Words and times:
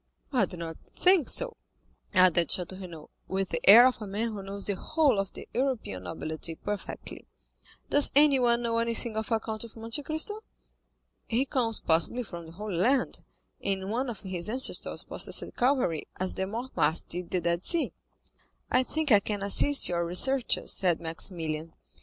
"I 0.33 0.45
do 0.47 0.57
not 0.57 0.77
think 0.95 1.29
so," 1.29 1.57
added 2.11 2.47
Château 2.49 2.81
Renaud, 2.81 3.11
with 3.27 3.49
the 3.49 3.61
air 3.69 3.85
of 3.85 4.01
a 4.01 4.07
man 4.07 4.29
who 4.31 4.41
knows 4.41 4.65
the 4.65 4.75
whole 4.75 5.19
of 5.19 5.31
the 5.33 5.47
European 5.53 6.05
nobility 6.05 6.55
perfectly. 6.55 7.27
"Does 7.91 8.11
anyone 8.15 8.63
know 8.63 8.79
anything 8.79 9.15
of 9.15 9.31
a 9.31 9.39
Count 9.39 9.63
of 9.63 9.75
Monte 9.77 10.01
Cristo?" 10.01 10.41
"He 11.27 11.45
comes 11.45 11.79
possibly 11.79 12.23
from 12.23 12.47
the 12.47 12.53
Holy 12.53 12.77
Land, 12.77 13.21
and 13.63 13.91
one 13.91 14.09
of 14.09 14.21
his 14.21 14.49
ancestors 14.49 15.03
possessed 15.03 15.55
Calvary, 15.55 16.07
as 16.19 16.33
the 16.33 16.47
Mortemarts 16.47 17.03
did 17.03 17.29
the 17.29 17.39
Dead 17.39 17.63
Sea." 17.63 17.93
"I 18.71 18.81
think 18.81 19.11
I 19.11 19.19
can 19.19 19.43
assist 19.43 19.87
your 19.87 20.03
researches," 20.03 20.73
said 20.73 20.99
Maximilian. 20.99 21.73